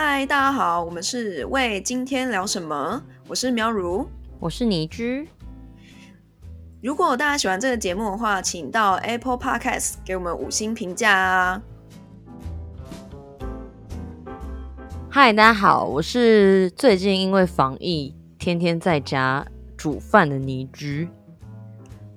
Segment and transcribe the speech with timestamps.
[0.00, 3.02] 嗨，大家好，我们是为今天聊什么？
[3.26, 4.06] 我是苗如，
[4.38, 5.28] 我是倪居。
[6.80, 11.62] 如果大家喜欢这个节目的话，请到 Apple Podcast 给我们五星评价啊！
[15.10, 19.44] 嗨，大家好，我是最近因为防疫天天在家
[19.76, 21.08] 煮饭的倪居。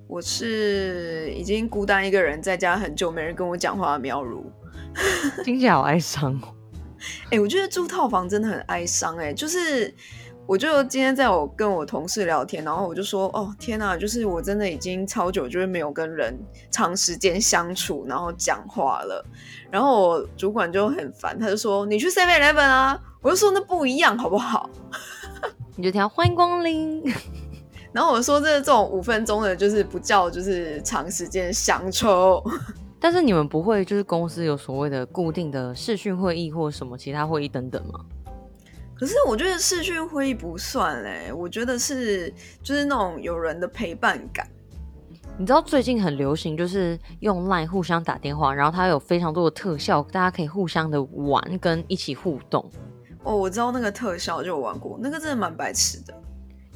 [0.08, 4.46] 我是已经孤单一个人在家很久，没人跟我讲话的苗如。
[5.44, 6.61] 听起来好哀伤哦。
[7.32, 9.94] 哎，我觉得住套房真的很哀伤哎，就是。
[10.48, 16.38] 我就今天在我跟我同事聊天，然后我就说：“哦，天哪，就是我真的已经超久，就是没有跟人
[16.70, 19.24] 长时间相处，然后讲话了。”
[19.72, 24.70] 然后我主管就很烦，他就说：“你去 Seven Eleven 啊！”我就说：“那不一样，好不好？”
[25.78, 27.02] 你就听欢迎光临。
[27.94, 32.44] 然后我说：“这这种五分钟的，就是不叫就是长时间相处。”
[33.02, 38.06] 但是你们不会就是公司有所谓的固定的视讯会议或什么其他会议等等吗？
[38.94, 44.48] 可是我觉得视讯会议不算嘞，我觉得是就是那种有人的陪伴感。
[45.40, 52.64] 你知道最近很流行，就是用 LINE 互相打电话，然后它有非常多的特效，大家可以互相的玩跟一起互动。
[53.24, 56.14] 哦，我知道那个特效就有玩过，那个真的蛮白痴的。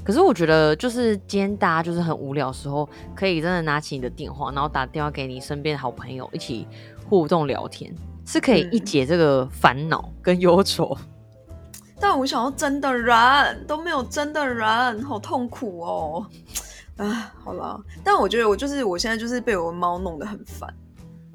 [0.06, 6.68] 可是我觉得就是今天大家就是很无聊的时候，可以真的拿起你的电话，然后打电话给你身边的好朋友一起
[7.10, 7.92] 互动聊天，
[8.24, 10.96] 是可以一解这个烦恼跟忧愁。
[12.00, 16.26] 但我想要真的人，都没有真的人，好痛苦哦！
[16.98, 20.72] 啊，好了，但我觉得我就是我现在就是被我的猫弄得很烦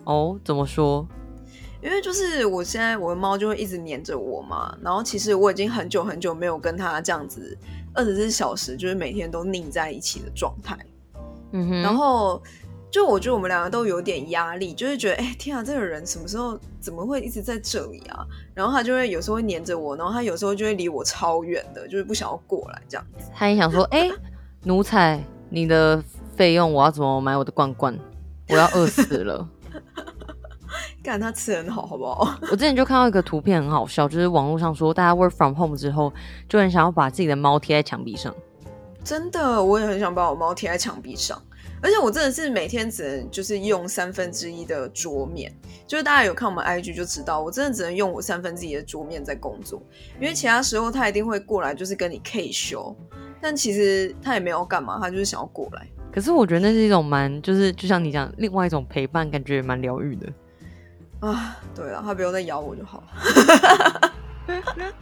[0.04, 0.38] 哦。
[0.44, 1.04] 怎么说？
[1.82, 7.56] 因为就是我现在我的猫就会一直黏着我嘛，然后其实我已经很久很久没有跟它这样子
[7.94, 10.76] 二十四小时就是每天都腻在一起的状态。
[11.52, 12.42] 嗯哼，然后。
[12.92, 18.26] 就我觉得我们两个都有点压力，就是觉得哎天啊，这个人什么时候怎么会一直在这里啊？
[18.52, 23.30] 然后他就会有时候会黏着我，然后他有时候就会离我超远的，就是不想要过来这样子。
[23.32, 24.10] 他也想说，哎，
[24.64, 26.02] 奴才，你的
[26.34, 27.96] 费用我要怎么买我的罐罐？
[28.48, 29.48] 我要饿死了。
[31.02, 32.36] 干他吃很好，好不好？
[32.50, 36.12] 我之前就看到一个图片很好笑，就是网络上说大家 work from home 之后
[36.48, 38.34] 就很想要把自己的猫贴在墙壁上。
[39.02, 41.40] 真的，我也很想把我猫贴在墙壁上。
[41.82, 45.50] 而且我真的是每天只能就是用三分之一的桌面，
[45.86, 49.82] 就是大家有看我们 IG 就知道，我真的只能用我三分之一的桌面在工作，
[50.20, 52.94] 因为其他时候他一定会过来就是跟你 K 修，
[53.40, 55.88] 但其实他也没有干嘛，他就是想要过来。
[56.12, 60.26] 可是我觉得那是一种蛮，就是就像你讲，另外一种陪伴，感觉蛮疗愈的。
[61.20, 64.12] 啊，对了，他不用再咬我就好了。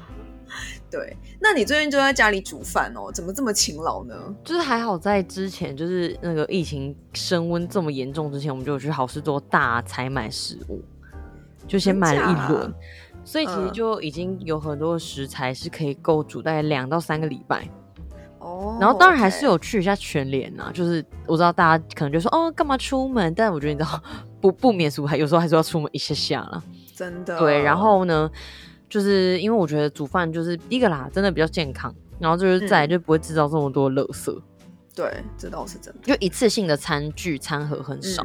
[0.91, 3.13] 对，那你最近就在家里煮饭哦？
[3.13, 4.15] 怎么这么勤劳呢？
[4.43, 10.83] 就是还好，在之前就是那个疫情升温这么严重之前，我们就有去好事多大采买食物，
[11.67, 12.75] 就先买了一轮，
[13.23, 17.69] 所以其实就已经有很多食材是可以够煮大概两到三个礼拜。
[18.39, 23.35] 哦，然后当然还是有去一下全联呐，就是我知道大家可能就说哦，干嘛出门？
[23.35, 24.03] 但我觉得你知道
[24.41, 26.63] 不不免俗，还有时候还是要出门一下下了。
[26.95, 27.39] 真的。
[27.39, 28.31] 对，然后呢？
[28.91, 34.35] 就是因为我觉得煮饭就是第一个啦，真的比较健康，然后就是再就不会制造这么多垃圾。
[34.97, 36.01] 对，这倒是真的。
[36.05, 38.25] 就一次性的餐具餐盒很少。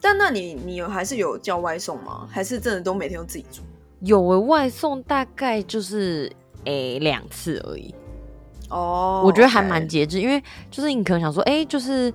[0.00, 2.26] 但那你你有还是有叫外送吗？
[2.30, 3.60] 还是真的都每天都自己煮？
[4.00, 6.32] 有外送大概就是
[6.64, 7.94] 诶两次而已。
[8.70, 12.10] 哦，我觉得还蛮节制，因为就是你可能想说，哎，就是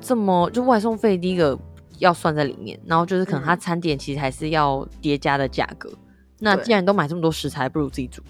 [0.00, 1.58] 这么就外送费第一个
[1.98, 5.92] 要算在里面，然后就是可能它餐点其实还是要叠加的价格。
[6.40, 8.22] 那既然都买这么多食材，不如自己煮。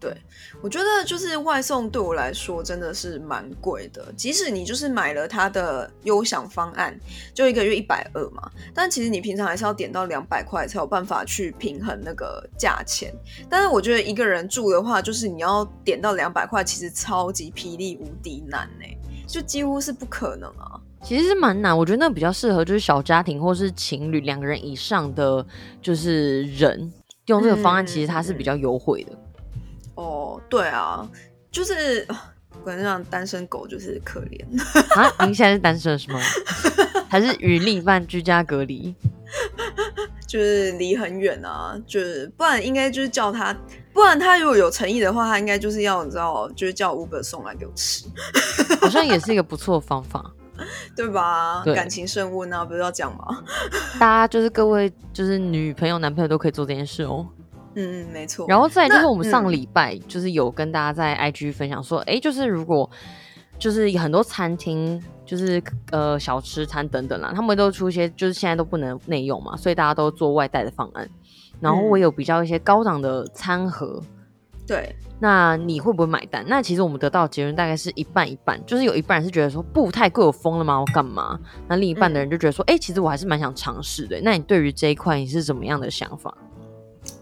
[0.00, 0.16] 对，
[0.62, 4.10] 我觉得就是外送对我来说真的是蛮贵的。
[4.16, 6.98] 即使你就是买了它的优享方案，
[7.34, 13.12] 就一个月一百二嘛，但其实你平常还是要点到两百块才有办法去平衡那个价钱。
[13.48, 18.86] 但是我觉得一个人住的话，就是你要点到两百块，其实超级霹雳无敌难呢，
[19.26, 20.80] 就几乎是不可能啊。
[21.02, 25.46] 其实是蛮难，我觉得那比较适合就是小家庭或是情侣两个人以上的
[25.82, 26.90] 就是人。
[27.26, 29.12] 用这个方案其实它是比较优惠的。
[29.94, 31.08] 哦，对啊，
[31.50, 32.06] 就是
[32.60, 34.44] 我感觉像单身狗就是可怜
[34.98, 35.26] 啊。
[35.26, 36.20] 您现在是单身是吗？
[37.08, 38.94] 还是与另一半居家隔离？
[40.26, 43.54] 就是离很远啊，就是不然应该就是叫他，
[43.92, 48.04] 不然他如果有诚意的话，他应该就是要你知道，就是叫 Uber 送来给我吃，
[48.80, 50.32] 好像也是一个不错的方法。
[50.94, 51.62] 对吧？
[51.74, 53.42] 感情升温啊，不是要讲吗？
[53.98, 57.26] 大家就是各位，就是女朋友、男朋友都可以做这件事哦。
[57.80, 58.46] 嗯嗯，没错。
[58.48, 62.88] 然后再就是我们上礼拜就是有跟大家在 IG 分享说，哎，就是如果
[63.58, 71.08] 就是很多餐厅就是呃小吃摊等等啦，他们都出一些就是现在都不能内用嘛，所以大家都做外带的方案。
[71.60, 74.02] 然后我有比较一些高档的餐盒，
[74.66, 76.42] 对，那你会不会买单？
[76.48, 80.80] 那其实我们得到结论大概是一半一半，就是有一半人是觉得说不太贵，我疯了吗？
[80.80, 81.38] 我干嘛？
[81.68, 84.18] 那另一半的人就觉得说，哎，其实我还是蛮想尝试的。
[84.22, 86.34] 那你对于这一块你是怎么样的想法？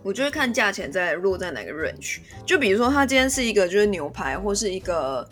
[0.08, 5.28] 我觉得看价钱在落在哪个 range，就比如说他今天是一个就是牛排或是一个。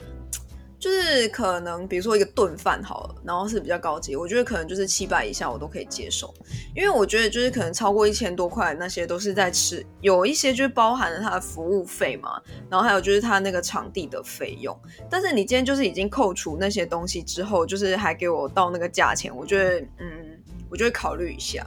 [0.79, 6.33] 就是可能，比如说一个炖饭好了，然后是比较高级，我觉得可能就是七百以下我都可以接受，
[6.77, 14.79] 因为我觉得就是可能超过一千多块那些都是在吃，有一些就是包含了它的服务费嘛，然后还有就是它那个场地的费用。
[15.11, 20.39] 但是你今天就是已经扣除那些东西之后，就是还给我到那个价钱，我觉得嗯，
[20.69, 21.67] 我就会考虑一下。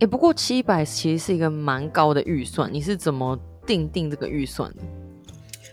[0.00, 4.78] 哎，不过七百其实是一个蛮高的预算，你是怎么定定这个预算的？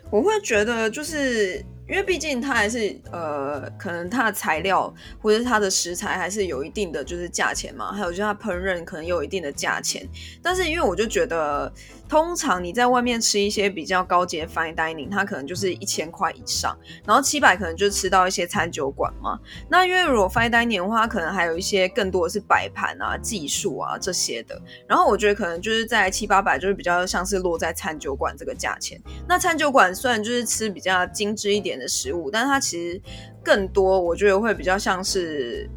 [0.10, 1.64] 我会觉得就是。
[1.90, 10.08] 因为毕竟它还是呃，可能它的材料或者它的食材还是有一定的就是价钱嘛，还有就是它烹饪可能有一定的价钱，
[10.42, 11.70] 但是因为我就觉得。
[12.12, 19.40] 通常你在外面吃一些比较高级的 fine dining，它可能就是一千块以上，然后七百可能就吃到一些餐酒馆嘛。
[19.70, 24.62] 那因为如果 fine dining 的话，可能还有一些更多的是摆盘啊、技术啊这些的。
[24.86, 29.02] 然后我觉得可能就是在七八百，就是比较像是落在餐酒馆这个价钱。
[29.26, 33.02] 那餐酒馆虽然就是吃比较精致一点的食物，但它其实
[33.42, 35.70] 更多，我觉得会比较像是。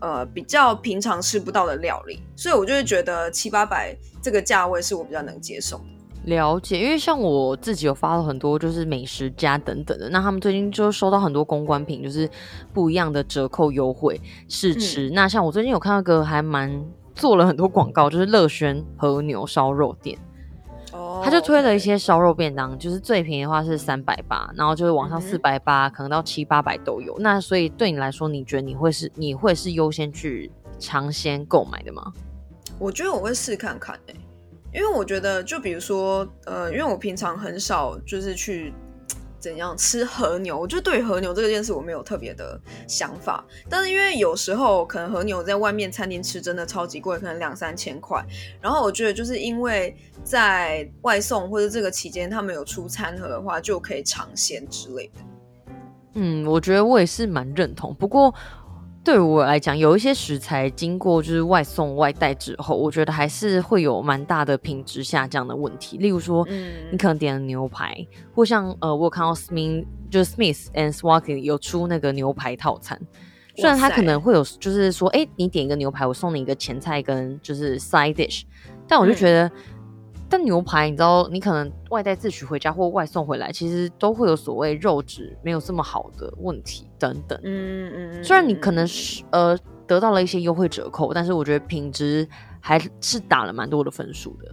[0.00, 5.80] 呃，比较平常吃不到的料理，所以我就会觉得七八百这个价位是我比较能接受。
[6.24, 12.30] 了解，因为像我自己有发了很多就是美食家等等的，那他们最近就收到很多公关品，就是
[12.72, 15.10] 不一样的折扣优惠试吃。
[15.10, 20.16] 那像我最近有看到个还蛮做了很多广告，就是乐轩和牛烧肉店。
[21.24, 27.16] 他就推了一些烧肉便当，就是最便宜的话是三百八，然后就是往上四百八，可能到七八百都有。
[27.18, 32.12] 那所以对你来说，你觉得你会是你会是优先去尝鲜购买的吗？
[32.82, 34.16] 我觉得我会试看看诶，
[34.74, 38.72] 因为我觉得就比如说呃，因为我平常很少就是去。
[39.42, 40.56] 怎样吃和牛？
[40.56, 42.56] 我就对和牛这件事我没有特别的
[42.86, 48.24] 想法，但是因为有时候可能和牛在外面餐厅吃真的超级贵，可能两三千块。
[48.60, 55.20] 然后我觉得就是因为在外送或者这个期间他们有出餐盒的话，就可以尝鲜之类的。
[56.14, 57.92] 嗯，我觉得我也是蛮认同。
[57.96, 58.32] 不过。
[59.04, 65.98] 对我来讲，有一些食材经过就是外送外带之后，我觉得还是会有蛮大的品质下降的问题。
[65.98, 66.46] 例如说，
[66.90, 73.00] 你可能点了牛排，或像呃，我有看到 Smith 就是 Smith and Swakin 有出那个牛排套餐，
[73.56, 78.42] 虽然它可能会有就是说，哎，你点一个牛排，我送你一个前菜跟就是 side dish，
[78.86, 79.50] 但我就觉得。
[80.32, 87.38] 但牛排，你知道，你可能外带自取回家或外送回来，其实都会有所谓肉质没有这么好的问题等等。
[87.42, 88.24] 嗯嗯。
[88.24, 89.54] 虽然你可能是呃
[89.86, 92.26] 得到了一些优惠折扣，但是我觉得品质
[92.60, 94.50] 还是打了蛮多的分数的。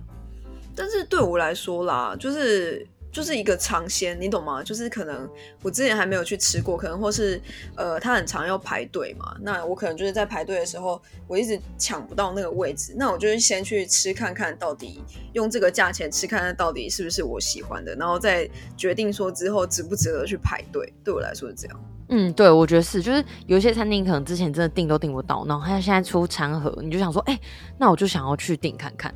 [0.75, 2.85] 但是对我来说啦，就是。
[3.19, 4.63] 就是一个尝鲜，你懂吗？
[4.63, 5.29] 就是可能
[5.61, 7.39] 我之前还没有去吃过，可能或是
[7.75, 9.35] 呃，他很常要排队嘛。
[9.41, 12.93] 那我可能就是在排队的时候，我一直抢不到那个位置。
[12.95, 20.93] 那我就是先去吃看看到底用这个价钱吃看看到底是不是我喜欢的，然后再决定说之后值不值得去排队。
[21.03, 21.85] 对我来说是这样。
[22.07, 27.37] 嗯，对，我觉得是，就是有一些餐厅可能之前真的订都订不到，然后他现在出餐盒，你就想说，哎，
[27.77, 29.13] 那我就想要去订看看。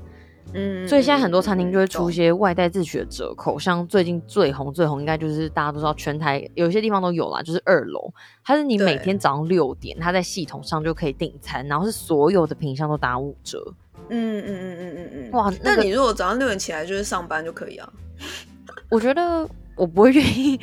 [0.54, 13.74] 嗯，所以现在很多餐厅就会出一些外带自取的折扣，像最近最红最红，应该就是大家都知道，全台有一些地方都有啦，就是二楼，它是你每天早上六点，它在系统上就可以订餐，然后是所有的品相都打五折。
[14.10, 17.92] 嗯嗯嗯嗯嗯嗯，哇，那你如果早上六点起来就是上班就可以啊？
[18.90, 20.60] 我觉得我不会愿意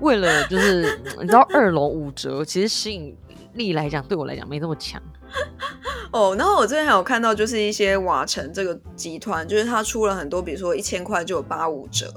[0.00, 3.16] 为了就是你知道二楼五折，其实吸引
[3.54, 5.02] 力来讲对我来讲没那么强。
[6.12, 12.12] 哦，然后我这边还有看到，就是一些瓦城这个集团，就是他出了很多，比如说一千块就有八五折，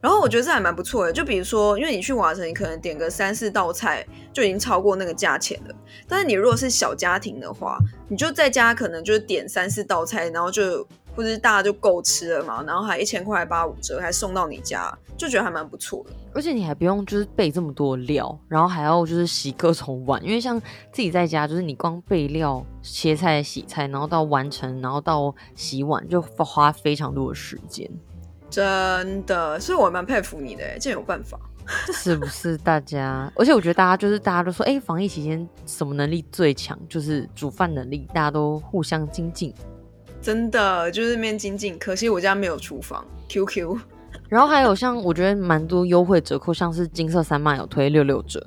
[0.00, 1.12] 然后我觉得这还蛮不错的。
[1.12, 5.74] 就比如说，因为你去瓦城，你可能点个三四道菜就已经超过那个价钱了。
[6.08, 10.86] 但是你如果是小家庭的话，你就在家可能就点三四道菜，然后就。
[11.16, 16.10] 或者大家就够吃了嘛，然后还一千块八五折，还送到你家，就觉得还蛮不错的。
[16.34, 20.60] 而且你还不用就是备这么多料，然后还要就是洗各种碗，因为像
[20.92, 27.90] 自己在家，就是你光备料、切菜、洗菜，然后到完成，然后到洗碗，就花非常多的时间。
[28.50, 31.38] 真的，所以我蛮佩服你的，竟然有办法，
[31.92, 32.56] 是不是？
[32.58, 36.78] 大家，而且我觉得大家就是大家都说，哎，防疫期间什么能力最强？
[36.88, 39.52] 就是煮饭能力，大家都互相精进。
[40.22, 43.04] 真的就是面精进，可惜我家没有厨房。
[43.28, 43.76] QQ，
[44.28, 48.44] 然后还有像我觉得蛮多优惠折扣，像是金色三妈有推六六折。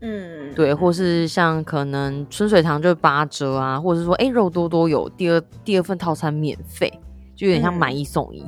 [0.00, 6.90] 嗯，嗯，对，或是像可能春水堂就八折啊，或者是说哎肉多多有第二第二份套餐免费，
[7.36, 8.44] 就有点像买一送一。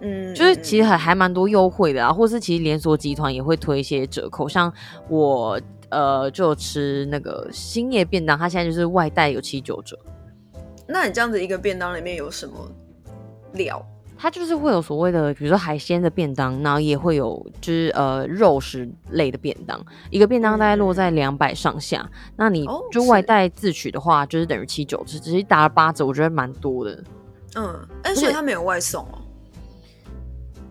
[0.00, 4.72] 嗯，就是其实还还蛮多优惠的啊，或是其实连锁集团也会推一些折扣，像
[5.08, 5.60] 我
[5.90, 9.98] 呃就吃那个兴业便当，它现在就是外带有七九折。
[10.86, 12.54] 那你这样子一个便当里面有什么
[13.52, 13.84] 料？
[14.22, 22.08] 它就是会有所谓的，比如说海鲜的便当，然后也会有就是呃肉食类的便当，一个便当大概落在两百上下。
[22.36, 27.02] 那你就外带自取的话，就是等于七九折，直接打了八折，我觉得蛮多的。
[27.56, 29.18] 嗯，而且它没有外送哦，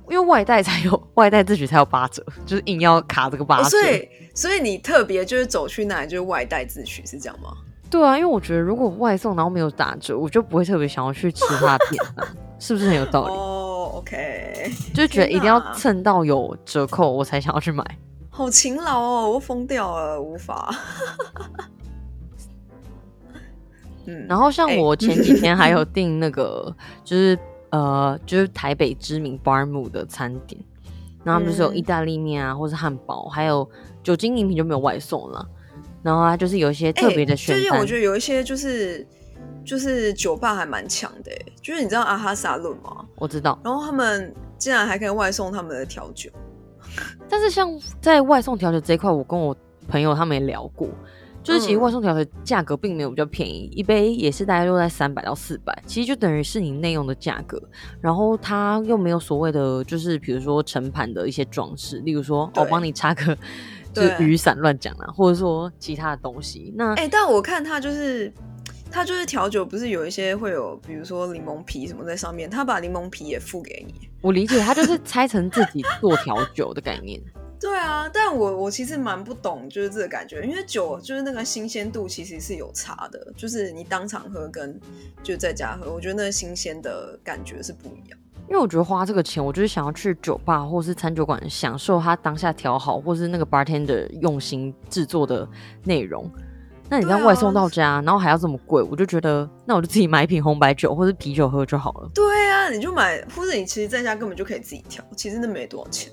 [0.09, 3.69] 因为外带才有外带自取才有八折，就是硬要卡这个八折。
[3.69, 7.51] 所以所以你特别就是走去那里就是外带自取是这样吗？
[7.89, 12.25] 对啊，因为我觉得如果外送然后没有打折，我就不会特别想要去吃它的便当，
[12.61, 13.33] 是不是很有道理？
[13.33, 17.83] 哦，OK，就觉得一定要蹭到有折扣我才想要去买。
[18.29, 20.73] 好勤劳哦，我疯掉了，无法。
[24.05, 27.37] 嗯，然后像我前几天还有订那个， 就是
[27.71, 30.61] 呃，就是台北知名 Bar 的餐点，
[31.23, 33.67] 然后就是有意大利面啊，或是汉堡，还有
[34.03, 35.45] 酒精饮品就没有外送了。
[36.03, 39.05] 然后啊，就是有一些特别的选最近我觉得有一些就是
[39.63, 43.05] 就是酒吧还蛮强的，就是你知道阿哈萨论吗？
[43.15, 43.59] 我知道。
[43.63, 46.29] 然后他们竟然还可以外送他们的调酒，
[47.29, 47.69] 但是像
[48.01, 49.55] 在外送调酒这一块，我跟我
[49.87, 50.87] 朋友他们也聊过，
[51.43, 57.61] 就是其实外送调酒价格并没有比较便宜，一杯也是大概落在三百到四百，其实就等于是你内用的价格，
[58.01, 63.37] 然后它又没有所谓的就是比如说盛盘的一些装饰，例如说我帮你插个。
[63.93, 66.73] 就雨伞乱讲啊，或者说其他的东西。
[66.77, 68.31] 那哎，但我看他就是，
[68.91, 74.09] 他就是调酒，不是有一些会有，比如说柠檬皮什么在上面，他把柠檬皮也付给你。
[74.21, 77.19] 我理解，他就是拆成自己做调酒的概念。
[77.59, 84.79] 对啊，但我我其实蛮不懂，就是这个感觉，因为酒就是那个新鲜度其实是有差的，就是你当场喝跟
[85.21, 88.19] 就在家喝，我觉得那个新鲜的感觉是不一样。
[88.49, 95.47] 因为我觉得花这个钱，我就是想要去酒吧或是餐酒馆享受他当下调好，或是那个 bartender 用心制作的
[95.83, 96.29] 内容。
[96.91, 102.11] 那你这样外送到家，然后还要这么贵，我就觉得那我就自己买一瓶红白酒或者啤酒喝就好了。
[102.13, 106.11] 对啊，你就买，或者你其实在家根本就可以自己调，其实那没多少钱。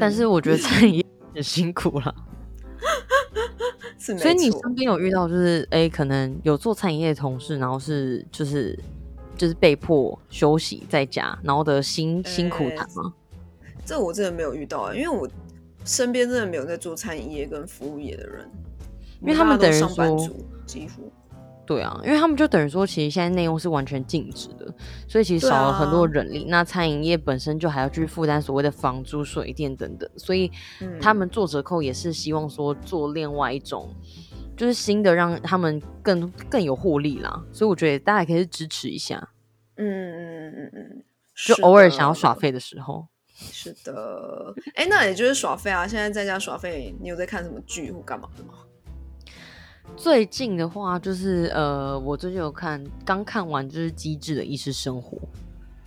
[0.00, 1.04] 但是我觉得餐饮
[1.34, 2.14] 很辛苦了，
[4.00, 8.76] 所以你身边有遇到就是哎，可能有做餐饮业的同事，然后是就是。
[9.36, 13.12] 就是被迫休息在家，然后的辛辛苦谈吗？
[13.86, 15.28] 这我真的没有遇到啊，因为我
[15.84, 18.50] 身边真的没有在做餐饮业跟服务业的人，
[19.20, 20.16] 因为他们等于说
[20.66, 21.12] 几乎
[21.66, 24.72] 对啊，因为他们就等于说，其实现在内容是完全禁止的，
[25.06, 26.46] 所以其实少了很多人力。
[26.48, 30.50] 那餐饮业本身就还要去负担所谓的房租、水电等等，所以
[31.00, 33.94] 他们做折扣也是希望说做另外一种。
[34.56, 39.28] 就是新的，让他们更更有获利啦，所以我觉得大家可以支持一下。
[39.76, 41.04] 嗯嗯嗯嗯，
[41.46, 43.06] 就偶尔想要耍废的时候。
[43.36, 45.86] 是的，哎，那也就是耍废啊！
[45.86, 48.54] 现在在家耍废，你有在看什么剧或干嘛的吗？
[49.96, 55.16] 最近的话，就是呃，我最近有看，刚看完就是《机智的医师生活》。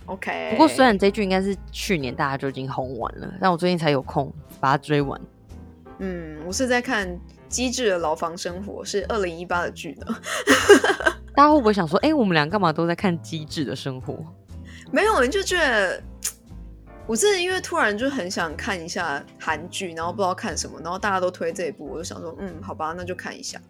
[0.06, 5.20] OK，不过虽然这剧应该是去年大家就已经红完了，但我最近才有空把它追完。
[5.98, 7.18] 嗯，我是在看。
[7.52, 10.06] 机智的牢房生活是二零一八的剧呢，
[11.36, 14.16] 大家会不会想说，哎，我们俩干嘛都在看机智的生活？
[14.90, 16.02] 没有，你就觉得
[17.12, 23.60] 我是因为突然就很想看一下韩剧，然后不知道看什么，然后大家都推这一部，我就想说，嗯，好吧，那就看一下。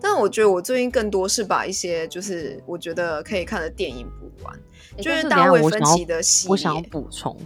[0.00, 4.56] 但我觉得我最近更多是把一些就是我觉得可以看的电影补完，
[4.98, 7.36] 就是大卫芬奇的戏，我想要补充。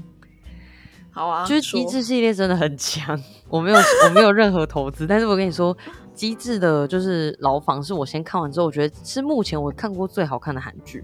[1.11, 3.19] 好啊，就是机智系列真的很强。
[3.49, 5.75] 我没有，我没有任何投资，但是我跟你说，
[6.13, 11.03] 机智的就是牢房是我先看完之后，我觉得是目前我看过最好看的韩剧。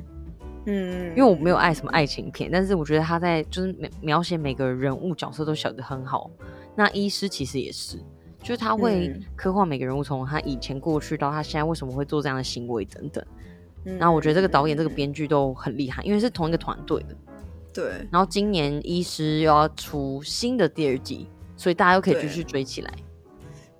[0.67, 6.31] 嗯，因为我没有爱什么爱情片，但是我觉得他在就是描描写每个人物角色都写得很好。
[6.77, 7.99] 那医师其实也是，
[8.41, 13.25] 就是他会刻画每个人物从他以前过去到他现在为什么会做这样的行为等等。
[13.99, 17.17] 然后我觉得这个导演、这个编剧都很厉害，因为是同一个团队的。
[17.73, 22.93] 对，然后今年医师又要出新的第二季，所以大家又可以继续追起来。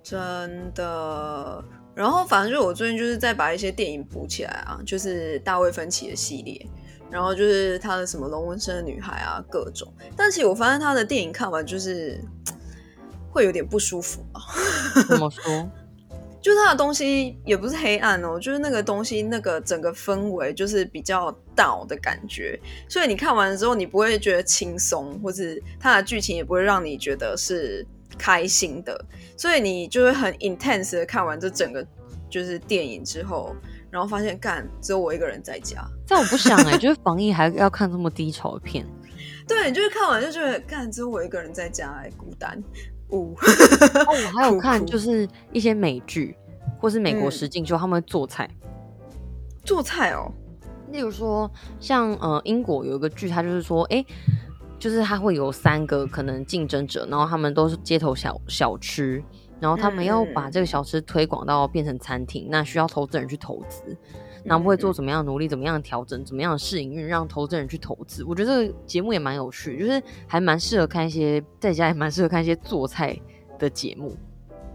[0.01, 1.63] 真的，
[1.95, 6.67] 然后反正就我最近就是在把一些电影补起来啊，就是大卫芬奇的系列，
[7.11, 9.91] 然后就是他的什么龙纹身的女孩啊，各种。
[10.15, 12.19] 但其实我发现他的电影看完就是
[13.31, 14.41] 会有点不舒服啊。
[15.07, 15.41] 怎么说？
[16.41, 22.59] 就是他的东西也不是黑暗哦，就是那个东西那个整个氛围就是比较道的感觉，
[22.89, 29.05] 所以你看完之后你不会觉得轻松，或是他的剧情也不会让你觉得是开心的，
[29.37, 31.85] 所以你就会很 intense 的看完这整个
[32.29, 33.55] 就是电影之后，
[33.89, 35.85] 然后发现干只有我一个人在家。
[36.07, 38.85] 但我不想哎， 就是防疫还要看这么低潮的片。
[39.47, 42.61] 对，你就是看完就觉得干只有我一个人在家，哎，孤单。
[43.09, 46.35] 哦，我还有看就是一些美剧
[46.79, 48.49] 或是美国实境秀，他们会做菜。
[49.63, 50.31] 做菜哦，
[50.91, 54.03] 例如说像呃英国有一个剧，它就是说哎。
[54.83, 59.23] 就是他会有三个可能竞争者，然后他们都是街头小小吃，
[59.61, 63.95] 然后他们要把这个小吃推广到变成餐厅，那需要投资人去投资，
[64.43, 68.25] 然后会做怎么样努力，怎么样调整，怎么样的试营运，让投资人去投资。
[68.25, 73.17] 我觉得这个节目也蛮有趣，就是还蛮适合看一些在家也蛮适合看一些做菜
[73.57, 74.17] 的节目。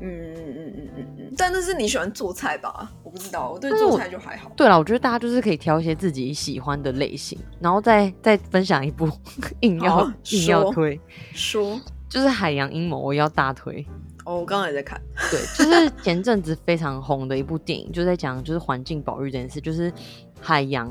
[0.00, 2.90] 嗯嗯嗯嗯嗯嗯，但那是你喜欢做菜吧？
[3.02, 4.50] 我不知道，我对做菜就还好。
[4.56, 9.08] 对了，我觉得大家就是可以挑一些自己喜欢的类型，然后再再分享一部
[9.60, 11.00] 硬要硬要推
[11.32, 13.84] 说，就是《海洋阴谋》，我要大推。
[14.24, 15.00] 哦，我刚刚也在看，
[15.30, 19.92] 对，就是前阵子非常红的一部电影，就在讲就是环境保育这件事，就是
[20.40, 20.88] 海洋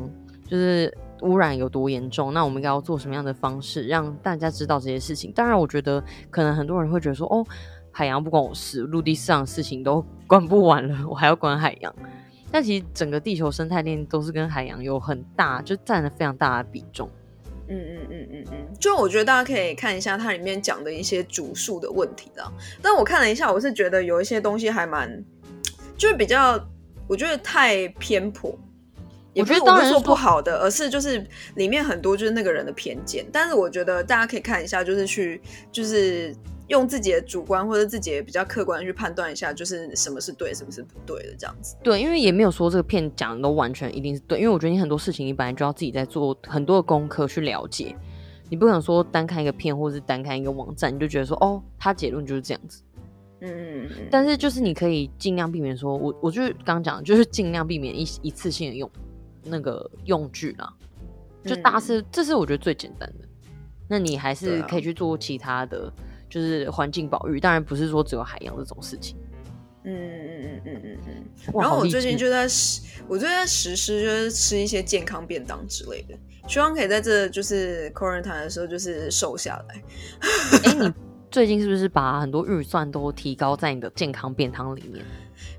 [0.48, 5.32] 就是污染有多严重，那我们应该要做什么样的方式让大家知道这些事情？
[5.34, 7.46] 当然，我觉得可能很多人会觉得说，哦。
[7.98, 11.92] 海洋不关我事，陆地上的事情都管不完了，我还要管海洋。
[12.51, 17.10] 但其实整个地球生态链都是跟海洋有很大，就占了非常大的比重。
[17.68, 22.54] 嗯嗯嗯嗯嗯，就我觉得大家可以看一下它里面讲的一些主数的问题啦。
[22.84, 25.12] 但我看了一下，我是觉得有一些东西还蛮，
[25.98, 26.63] 就是比较，
[27.08, 28.56] 我觉得太偏颇。
[29.34, 31.25] 我觉得当然说不好的，而是就是
[31.56, 33.25] 里面很多就是那个人的偏见。
[33.34, 36.32] 但是我觉得大家可以看一下，就是去就是。
[36.67, 41.77] 用自己的主观或者自己的比较客观去判断一下，就是什么是对，什么是不对的这样子。
[41.81, 47.95] 对，因为也没有说这个片讲的都完全一定是对，因为我觉得你很多事情你本来就要自己在做很多的功课去了解，
[48.50, 52.83] 你不可能说单看一个片或是单看一个网站你就觉得说哦，他结论就是这样子。
[53.39, 54.07] 嗯嗯嗯。
[54.12, 58.91] 但是就是你可以尽量避免说，我我就是刚刚讲，就是尽量避免一一次性的用
[59.45, 60.74] 那个用具啦，
[61.45, 63.25] 就大是这是我觉得最简单的。
[63.88, 65.89] 那你还是可以去做其他的。
[66.30, 69.16] 就是环境保育，当然不是说只有海洋这种事情。
[69.84, 71.52] 嗯嗯嗯嗯嗯嗯。
[71.54, 79.82] 然后我最近就在实，我最近在实施，就是吃一些健康便当之类的，希望可以在这就是 quarantine 的时候就是瘦下来。
[80.66, 80.94] 哎， 你
[81.32, 85.06] 最近是不是把很多预算都提高在你的健康便当里面？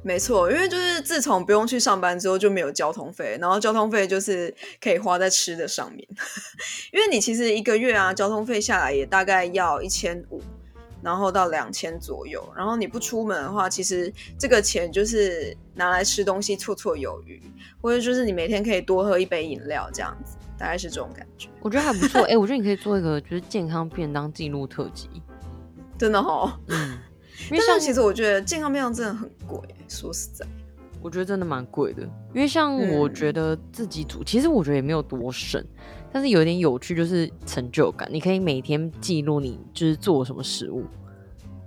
[0.03, 6.07] 没错，因为就是自从不用去上班之后就没有交通费，然后交通费就是可以花在吃的上面。
[6.93, 10.43] 因为你其实一个月啊，交通费下来也大概要一千五。
[11.03, 17.41] 然后到两千左右，然后你不出门的话，其实这个钱就是拿来吃东西绰绰有余，
[17.81, 21.49] 或者就是你每天可以多喝一杯饮料这样子，大概是这种感觉。
[21.61, 25.09] 我觉得还不错，哎，我觉得你可以做一个就是健康便当记录特辑，
[25.97, 26.59] 真的哈。
[26.67, 26.99] 嗯，
[27.51, 30.45] 因为像其实我觉得健康便当真的很贵，说实在，
[31.01, 32.03] 我觉得真的蛮贵的。
[32.35, 35.65] 因为像我觉得自己煮，其实我觉得也没有多省。
[36.13, 38.09] 但是有点有趣，就是成就感。
[38.11, 40.85] 你可以每天记录你就是做什么食物，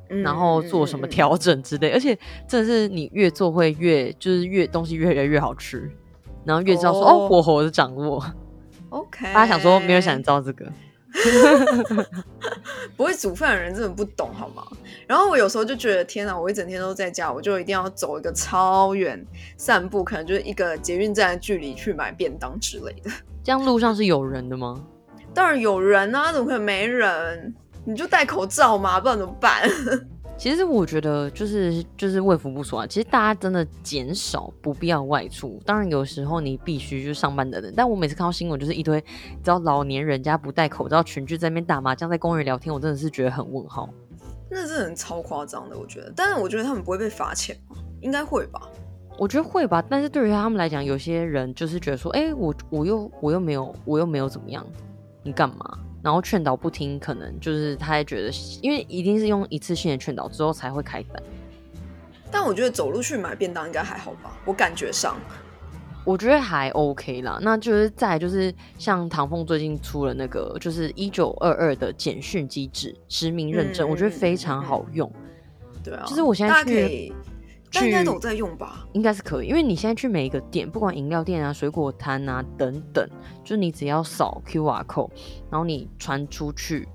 [0.07, 1.91] 然后做什么调整之类。
[1.91, 5.89] 而且真的是你越做会越就是越东西越来越好吃，
[6.43, 8.23] 然后越知道说哦火候的掌握。
[8.89, 10.71] OK，大家想说没有想知道这个。
[12.95, 14.65] 不会煮饭的人真的不懂好吗？
[15.05, 19.21] 然后我有时候就觉得天哪，我一整天都在家，我就一定要走一个超远
[19.57, 23.11] 散步，可能就是一个捷运站的距离去买便当之类的。
[23.43, 24.83] 这样路上是有人的吗？
[25.33, 27.53] 当然有人啊，怎么可能没人？
[27.85, 29.67] 你就戴口罩嘛，不然怎么办？
[30.37, 35.61] 其实我觉得就是就是卫福不说啊，其实大家真的减少不必要外出。
[35.65, 38.99] 当然有时候你必须就上班的人，但我每次看到新闻就是一堆
[39.43, 43.87] 只要老年人家不戴口罩，群聚在那边打麻将，在公园聊天，我真的是觉得很问号。
[44.49, 46.11] 那是很超夸张的，我觉得。
[46.15, 47.77] 但是我觉得他们不会被罚钱吗？
[48.01, 48.61] 应该会吧。
[49.21, 49.79] 我觉得会吧。
[49.87, 54.65] 但是对于他们来讲，有些人就是觉得说，哎，我我又我又没有我又没有怎么样，
[55.21, 55.77] 你干嘛？
[56.01, 58.31] 然后劝导不听，可能就是他也觉得，
[58.63, 61.21] 因为一定是用一次性的劝导之后才会开单。
[62.31, 65.15] 但我觉得走路去买便当应该还好吧，我感觉上，
[66.03, 67.37] 我觉得还 OK 啦。
[67.43, 75.11] 那就是再就是像唐凤最近出了那个就是一九二二的简讯机制实名认证，我觉得非常好用。
[75.83, 77.13] 对啊，就是我现在去。
[77.79, 78.85] 应该都在用吧？
[78.93, 83.07] 应该是可以，因为你现在去每一个店，不管饮料店啊、水果摊啊等等，
[83.43, 85.09] 就是你只要扫 QR code，
[85.49, 86.87] 然后你传出去，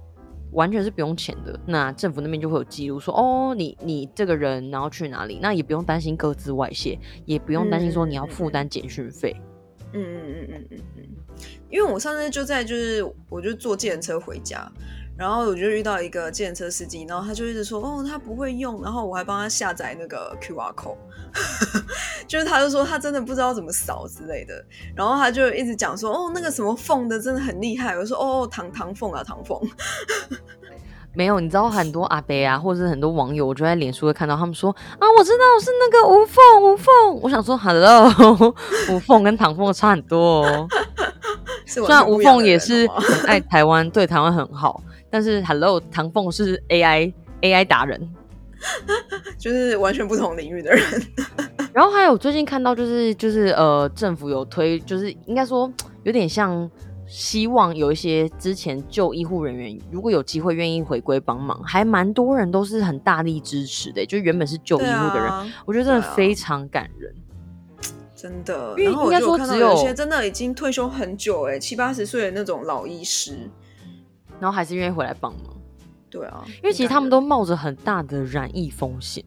[0.53, 1.59] 完全是不用钱的。
[1.67, 9.35] 那政府那边就会有记录，说哦，你你这个人然后去哪里，那也不用担心各自外泄，也不用担心说你要负担简讯费。
[9.93, 11.05] 嗯嗯嗯嗯嗯嗯，
[11.71, 14.71] 因为我上次就在就是我就坐计程车回家。
[15.19, 20.97] 然后我就遇到一个计程车司机，然后他就一直说哦他不会用，然后我还帮他下载那个 QR code，
[22.29, 29.59] 就是他就说他真的不知道怎么扫之类的，然后他就一直讲说哦那个什么凤的真的很厉害，我说哦唐唐凤啊唐凤。
[31.15, 37.21] 没有，你知道很多阿伯啊，或者是很多网友，我就在脸书会看到他们说啊，我知道是那个无缝无缝。
[37.23, 38.07] 我想说，Hello，
[38.93, 40.69] 无缝跟唐凤差很多哦。
[41.65, 48.01] 虽然无缝也是很爱台湾，对台湾很好，但是 Hello，唐凤是 AI AI 达人，
[49.39, 50.83] 就是完全不同领域的人。
[51.73, 55.73] 然后还有最近看到，就是就是呃，政府有推，就是应该说
[56.05, 56.71] 有点像。
[57.09, 64.05] 希望有一些之前旧医护人员，如果有机会愿意回归帮忙，还蛮多人都是很大力支持的。
[64.05, 67.15] 就原本是旧医护的人，我觉得真的非常感人，
[68.13, 68.75] 真的。
[68.77, 73.39] 因为应该说只有一些真的已经退休很久，哎，七八十岁的那种老医师，
[74.41, 75.57] 然后还是愿意回来帮忙。
[76.09, 79.23] 对啊，因为其实他们都冒着很大的染疫风险。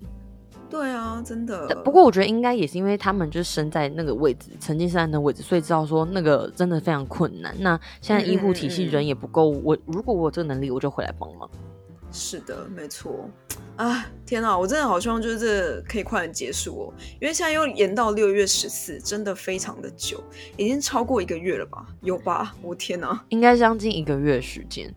[0.69, 1.67] 对啊，真的。
[1.83, 7.55] 不过我觉得应该也是因为他们就是身在那个位置，曾经是在那位置，所以知道说那个真的非常困难。
[7.59, 11.49] 那现在医护体系人也不够，我如果我有这个能力，我就回来帮忙。
[12.11, 13.29] 是的，没错。
[13.75, 20.21] 啊，天哪，我真的好希望就是这可以快点结束哦，因为现在又延到六月十四，真的非常的久，
[20.57, 21.85] 已经超过一个月了吧？
[22.01, 22.53] 有吧？
[22.61, 24.93] 我天哪，应该将近一个月时间。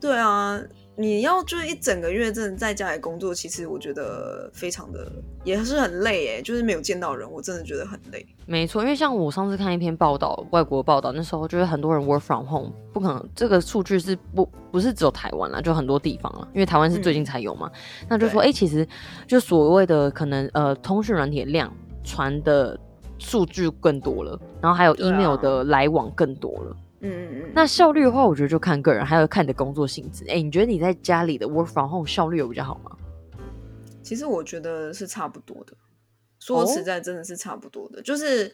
[0.00, 0.60] 对啊。
[0.96, 5.10] 你要就是一整个月真的在家里工作，其实我觉得非常的
[5.44, 8.26] 也是很累诶，就是没有见到人，我真的觉得很累。
[8.44, 17.70] 没错，因为像我上次看一篇报道，外国报道那时候就是很多人 work from home，不可能这个数据是不不是只有台湾啦，就很多地方了，因为台湾是最近才有嘛。
[18.06, 18.86] 那就说哎，其实
[19.26, 21.72] 就所谓的可能呃通讯软体量
[22.04, 22.78] 传的
[23.18, 26.76] 数据更多了，然后还有 email 的来往更多了。
[27.00, 30.24] 嗯嗯嗯，那效率的话，我觉得就看个人，还有看你的工作性质。
[30.28, 32.90] 哎，你觉得你在家里的 work from home 效率有比较好吗？
[34.02, 35.72] 其实我觉得是差不多的。
[36.38, 38.00] 说实在，真的是差不多的。
[38.02, 38.52] 就是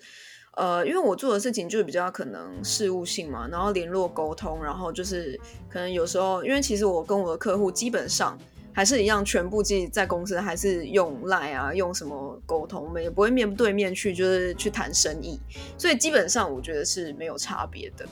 [0.56, 8.37] 呃，因为我做的事情就是比较可能事务性嘛，然后联络沟通，然后就是可能有时候，因为其实我跟我的客户基本上
[8.72, 15.38] 还是一样，全部即在公司还是用 line 啊，用什么沟通，我们也不会面对面去就是去谈生意，
[15.78, 18.06] 所以基本上我觉得是没有差别的。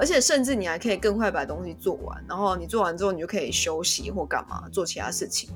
[0.00, 5.50] 而且甚至你还可以更快把东西做完，然后你做完之后，你就可以休息或干嘛做其他事情，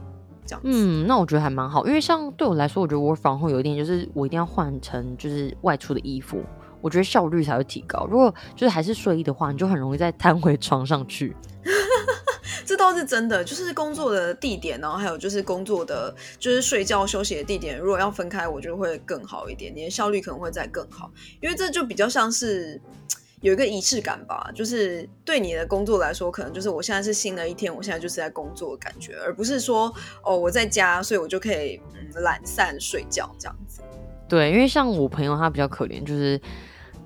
[0.46, 0.60] 这样。
[0.64, 6.42] 嗯，那我觉得还蛮好，因为像对我来说，我觉得我防后有一点就是我一定要换成就是外出的衣服，
[6.82, 8.06] 我觉得效率才会提高。
[8.10, 11.34] 如果就是还是睡衣的话，你就很容易再瘫回床上去。
[12.66, 22.78] 这倒是真的，就是工作的地点，然后还有就是工作的就是睡觉休息的地点，如果要分开，我觉得会更好一点，你的效率可能会再更好，因为这就比较像是。
[23.44, 33.82] 有一个仪式感吧，就是对你的工作来说，可能就是我现在是新的一天，我现在就是在工作的感觉，而不是说哦我在家，所以我就可以嗯懒散睡觉这样子。
[34.26, 36.40] 对，因为像我朋友他比较可怜，就是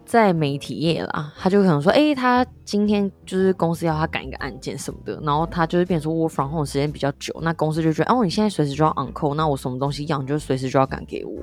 [0.07, 11.37] 在媒体业啦，他就可能说，哎，他今天就是公司要他赶一个案件什么的，然后他就是变成说我 from home 时间比较久，那公司就觉得，哦，你现在随时就要 on call，那我什么东西要，你就随时就要赶给我。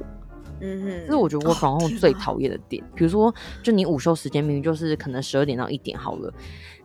[0.60, 2.84] 嗯哼，这是我觉得我防控最讨厌的点。
[2.96, 6.34] 比如说，就你午休时间明明就是可能十二点到一点好了，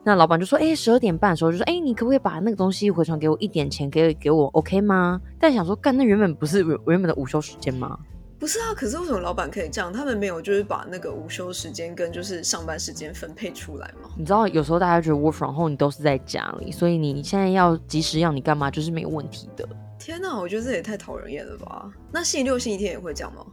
[0.05, 7.99] 那老板就说：“哎，十二点半的时候就说，哎，你可不可以把那个东西回传给我一点钱给给我，OK 吗？”但想说，干那原本不是原原本的午休时间吗？
[8.39, 9.93] 不是啊，可是为什么老板可以这样？
[9.93, 14.09] 他们没有就是把那个午休时间跟就是上班时间分配出来吗？
[14.17, 19.69] 你知道，有时候大家觉得 work from home 你都是在家里，所以你现在要及时要你干嘛就是没有问题的。
[20.01, 21.93] 天哪，我觉得这也太讨人厌了吧？
[22.11, 23.45] 那星期六、星期天也会这样吗？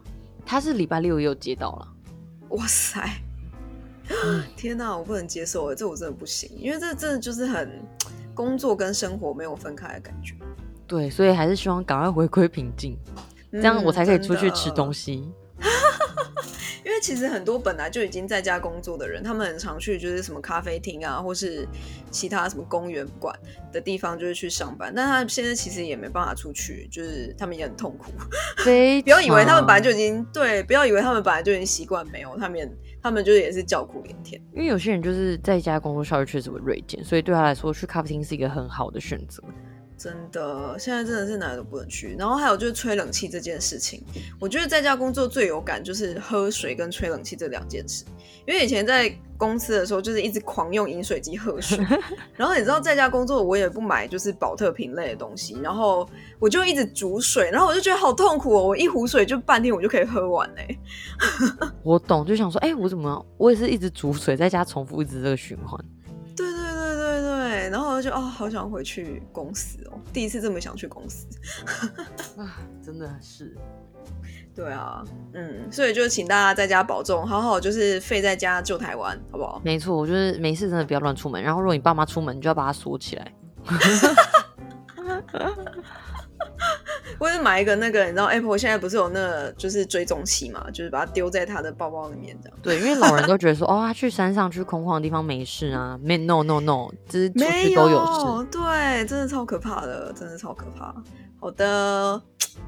[0.46, 1.88] 他是礼拜六也有接到了，
[2.52, 3.06] 哇塞！
[4.56, 7.70] 天哪，我不能接受这我真的不行，因为这真的就是很
[8.34, 10.34] 工作跟生活没有分开的感觉。
[10.88, 12.98] 对，所以还是希望赶快回归平静，
[13.52, 15.30] 这样我才可以出去吃东西。
[16.88, 21.68] 因为其实很多本来就已经在家工作的人，他们很常去就是什么咖啡厅啊，或是
[22.10, 23.38] 其他什么公园馆
[23.74, 24.94] 的地方，就是去上班。
[24.96, 28.14] 但他现在其实也没办法出去，就是他们也很痛苦。
[29.04, 34.42] 不要以为他们本来就已经对，不要以为他们本来就已经习惯没有他们，他们就是也是叫苦连天。
[34.54, 39.44] 因为有些人就是在家工作效率确实会锐减，所以对他来说去咖啡厅是一个很好的选择。
[39.98, 42.16] 真的，现在真的是哪里都不能去。
[42.20, 44.04] 然后还有就是吹冷气这件事情，
[44.40, 48.06] 我觉得在家工作最有感就是喝水跟吹冷气这两件事。
[48.46, 51.86] 因为以前在公司的时候，就是一直狂用饮水机喝水。
[52.38, 56.08] 然后你知道在家工作，我也不买就是保特瓶类的东西，然后
[56.40, 60.80] 我就一直煮水，然后我就觉得好痛苦哦，我一壶水就半天我就可以喝完嘞。
[61.84, 65.84] 我懂，就想说，哎，我怎么我也是一直煮水，在家重复一直这个循环。
[68.10, 71.28] 哦，好想回去公司哦，第一次这么想去公司
[72.38, 73.56] 啊，真的是。
[74.56, 79.62] 对啊，嗯，所以就请大家在家保重，好好就是废在家救台湾，好不好？
[79.64, 83.34] 没错，我就是没事真的不要乱出门，然后如果你爸妈出门，你就要把它锁起来。
[87.20, 92.58] 或者买一个那个，你知道 Apple 现在不是有那个就是追踪器嘛，就是把它丢在他的包包里面这样。
[92.62, 98.48] 对，因为老人都觉得说， 哦，他去山上去空旷的地方没事啊，没 no no no，就是出去都有事。
[98.52, 100.94] 对，真的超可怕的，真的超可怕。
[101.40, 102.22] 好的，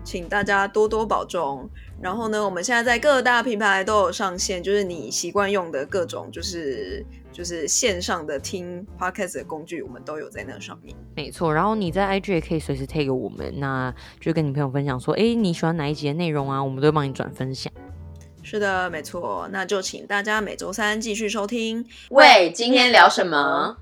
[0.03, 1.69] 请大家多多保重。
[2.01, 7.05] 然后呢，我们现在在各大品牌都有上线，就是你习惯用的各种，就是
[7.39, 10.93] 就是线上的听 podcast 的工具，我们都有在那上面。
[11.15, 16.62] 没错，然后你在 IG 也可以随时 take 我们，那就跟你朋友分享说，哎，你喜欢哪一集的内容啊？
[16.62, 17.71] 我们都会帮你转分享。
[18.43, 21.86] 是的，没错，那就请大家每周三继续收听。
[22.10, 23.78] 喂，今天聊什么？